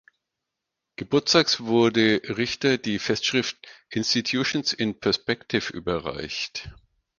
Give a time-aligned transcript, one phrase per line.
[0.95, 6.71] Geburtstags wurde Richter die Festschrift "Institutions in Perspective" überreicht.